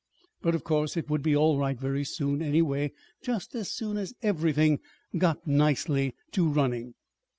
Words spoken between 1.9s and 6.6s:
soon, anyway, just as soon as everything got nicely to